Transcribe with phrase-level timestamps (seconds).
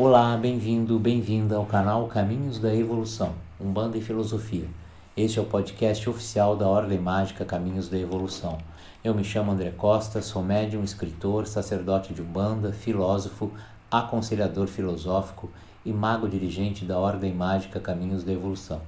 [0.00, 4.68] Olá, bem-vindo, bem-vinda ao canal Caminhos da Evolução, Umbanda e Filosofia.
[5.16, 8.58] Este é o podcast oficial da Ordem Mágica Caminhos da Evolução.
[9.02, 13.50] Eu me chamo André Costa, sou médium, escritor, sacerdote de Umbanda, filósofo,
[13.90, 15.50] aconselhador filosófico
[15.84, 18.80] e mago dirigente da Ordem Mágica Caminhos da Evolução.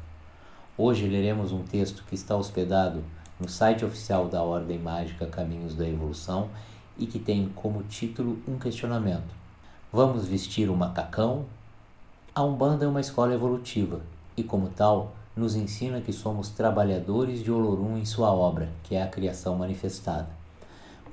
[0.78, 3.02] Hoje leremos um texto que está hospedado
[3.40, 6.48] no site oficial da Ordem Mágica Caminhos da Evolução
[6.96, 9.39] e que tem como título um questionamento.
[9.92, 11.46] Vamos vestir o macacão?
[12.32, 14.00] A Umbanda é uma escola evolutiva
[14.36, 19.02] e, como tal, nos ensina que somos trabalhadores de Olorum em sua obra, que é
[19.02, 20.28] a criação manifestada.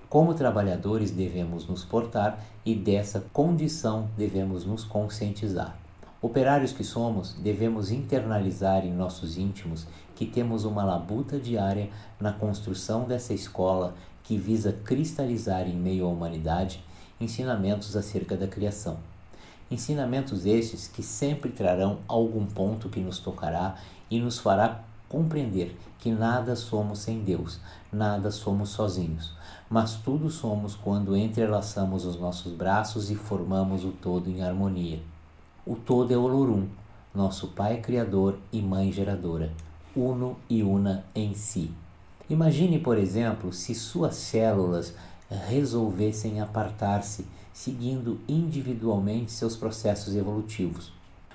[0.07, 5.75] Como trabalhadores devemos nos portar e dessa condição devemos nos conscientizar.
[6.21, 11.89] Operários que somos, devemos internalizar em nossos íntimos que temos uma labuta diária
[12.19, 16.85] na construção dessa escola que visa cristalizar em meio à humanidade
[17.19, 18.97] ensinamentos acerca da criação.
[19.69, 23.75] Ensinamentos estes que sempre trarão algum ponto que nos tocará
[24.09, 27.59] e nos fará compreender que nada somos sem Deus,
[27.91, 29.33] nada somos sozinhos,
[29.69, 35.01] mas tudo somos quando entrelaçamos os nossos braços e formamos o todo em harmonia.
[35.65, 36.67] O todo é Olorum,
[37.13, 39.51] nosso Pai Criador e Mãe Geradora,
[39.95, 41.71] uno e una em si.
[42.29, 44.93] Imagine, por exemplo, se suas células
[45.29, 50.91] resolvessem apartar-se, seguindo individualmente seus processos evolutivos.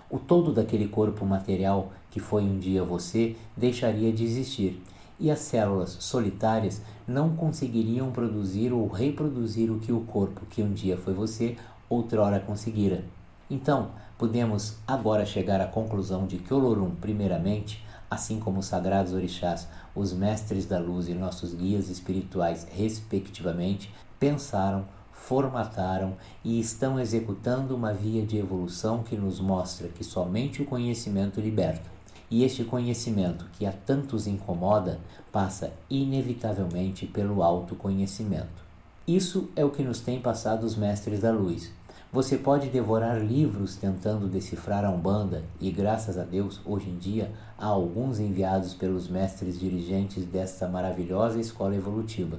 [0.09, 4.83] O todo daquele corpo material que foi um dia você deixaria de existir,
[5.19, 10.73] e as células solitárias não conseguiriam produzir ou reproduzir o que o corpo que um
[10.73, 11.57] dia foi você
[11.89, 13.05] outrora conseguira.
[13.51, 19.67] Então, podemos agora chegar à conclusão de que Olorum, primeiramente, assim como os sagrados orixás,
[19.95, 27.95] os mestres da luz e nossos guias espirituais, respectivamente, pensaram, formataram e estão executando uma
[27.95, 31.91] via de evolução que nos mostra que somente o conhecimento liberta.
[32.31, 38.63] E este conhecimento que a tantos incomoda passa inevitavelmente pelo autoconhecimento.
[39.09, 41.73] Isso é o que nos têm passado os mestres da luz
[42.13, 47.33] você pode devorar livros tentando decifrar a Umbanda e, graças a Deus, hoje em dia
[47.57, 52.39] há alguns enviados pelos mestres dirigentes desta maravilhosa escola evolutiva.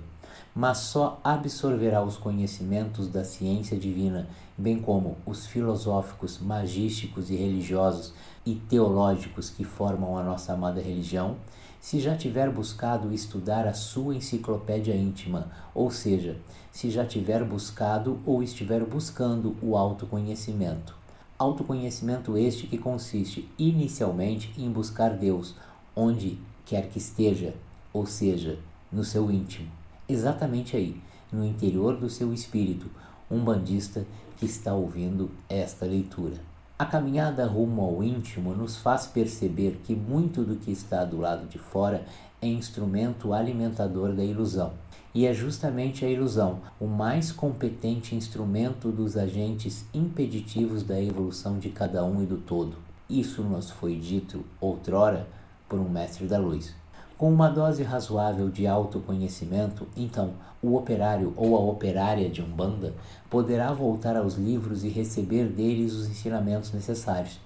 [0.56, 4.28] Mas só absorverá os conhecimentos da ciência divina,
[4.58, 8.14] bem como os filosóficos, magísticos e religiosos
[8.46, 11.38] e teológicos que formam a nossa amada religião,
[11.80, 16.38] se já tiver buscado estudar a sua enciclopédia íntima, ou seja,
[16.72, 20.96] se já tiver buscado ou estiver buscando o autoconhecimento.
[21.38, 25.56] Autoconhecimento este que consiste inicialmente em buscar Deus
[25.96, 27.54] onde quer que esteja,
[27.92, 28.58] ou seja,
[28.92, 29.70] no seu íntimo,
[30.14, 31.02] exatamente aí,
[31.32, 32.90] no interior do seu espírito,
[33.30, 34.06] um bandista
[34.38, 36.36] que está ouvindo esta leitura.
[36.78, 41.48] A caminhada rumo ao íntimo nos faz perceber que muito do que está do lado
[41.48, 42.04] de fora
[42.42, 44.74] é instrumento alimentador da ilusão.
[45.16, 51.70] E é justamente a ilusão o mais competente instrumento dos agentes impeditivos da evolução de
[51.70, 52.78] cada um e do todo.
[53.10, 55.28] Isso nos foi dito outrora
[55.70, 56.74] por um mestre da luz.
[57.24, 62.94] Com uma dose razoável de autoconhecimento, então, o operário ou a operária de Umbanda
[63.30, 67.40] poderá voltar aos livros e receber deles os ensinamentos necessários.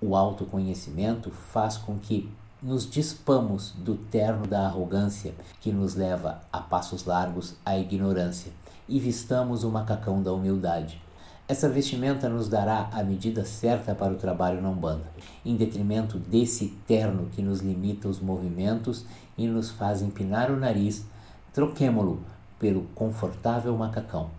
[0.00, 2.30] O autoconhecimento faz com que
[2.62, 8.52] nos dispamos do terno da arrogância que nos leva a passos largos à ignorância
[8.88, 11.02] e vistamos o macacão da humildade.
[11.46, 15.04] Essa vestimenta nos dará a medida certa para o trabalho na Umbanda,
[15.44, 19.04] em detrimento desse terno que nos limita os movimentos
[19.36, 21.04] e nos faz empinar o nariz,
[21.52, 22.22] troquemo-lo
[22.58, 24.30] pelo confortável macacão.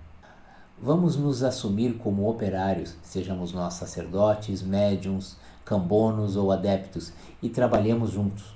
[0.81, 8.55] Vamos nos assumir como operários, sejamos nós sacerdotes, médiums, cambonos ou adeptos, e trabalhemos juntos.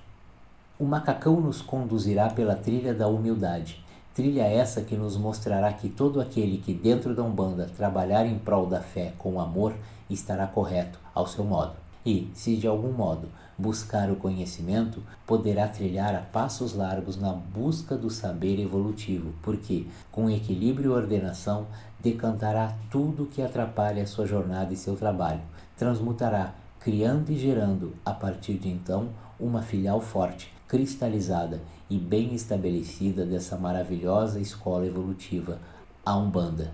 [0.79, 3.85] O macacão nos conduzirá pela trilha da humildade
[4.19, 8.65] Trilha essa que nos mostrará que todo aquele que dentro da Umbanda trabalhar em prol
[8.65, 9.73] da fé com amor
[10.09, 11.71] estará correto ao seu modo.
[12.05, 17.95] E, se de algum modo buscar o conhecimento, poderá trilhar a passos largos na busca
[17.95, 21.67] do saber evolutivo, porque, com equilíbrio e ordenação,
[21.97, 25.39] decantará tudo que atrapalha sua jornada e seu trabalho,
[25.77, 33.25] transmutará, criando e gerando, a partir de então, uma filial forte, cristalizada e bem estabelecida
[33.25, 35.59] dessa maravilhosa escola evolutiva,
[36.05, 36.73] a Umbanda.